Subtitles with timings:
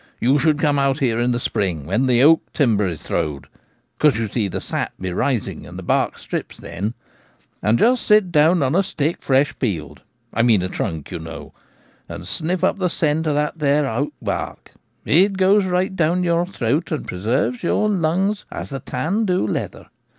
[0.19, 3.45] You should come out here in the spring, when the oak timber is throwed
[3.95, 6.95] (because, you see, the sap be rising, and the bark strips then),
[7.61, 10.01] and just sit down on a stick fresh peeled—
[10.33, 11.53] I means a trunk, you know—
[12.09, 14.71] and sniff up the scent of that there oak bark.
[15.05, 19.45] It goes right down your throat, and pre serves your lungs as the tan do
[19.45, 19.85] leather.